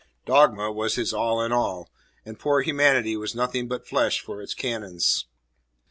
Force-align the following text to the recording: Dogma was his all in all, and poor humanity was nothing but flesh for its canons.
Dogma 0.25 0.71
was 0.71 0.95
his 0.95 1.13
all 1.13 1.43
in 1.43 1.51
all, 1.51 1.91
and 2.25 2.39
poor 2.39 2.61
humanity 2.61 3.15
was 3.15 3.35
nothing 3.35 3.67
but 3.67 3.85
flesh 3.87 4.19
for 4.19 4.41
its 4.41 4.55
canons. 4.55 5.27